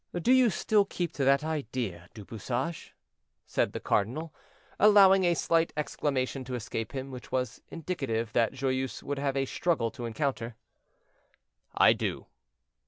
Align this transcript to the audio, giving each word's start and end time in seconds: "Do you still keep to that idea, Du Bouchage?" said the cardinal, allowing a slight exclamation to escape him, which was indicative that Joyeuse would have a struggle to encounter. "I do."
"Do 0.19 0.31
you 0.33 0.49
still 0.49 0.83
keep 0.83 1.13
to 1.13 1.25
that 1.25 1.43
idea, 1.43 2.09
Du 2.15 2.25
Bouchage?" 2.25 2.95
said 3.45 3.71
the 3.71 3.79
cardinal, 3.79 4.33
allowing 4.79 5.25
a 5.25 5.35
slight 5.35 5.71
exclamation 5.77 6.43
to 6.45 6.55
escape 6.55 6.93
him, 6.93 7.11
which 7.11 7.31
was 7.31 7.61
indicative 7.69 8.33
that 8.33 8.51
Joyeuse 8.53 9.03
would 9.03 9.19
have 9.19 9.37
a 9.37 9.45
struggle 9.45 9.91
to 9.91 10.05
encounter. 10.07 10.55
"I 11.75 11.93
do." 11.93 12.25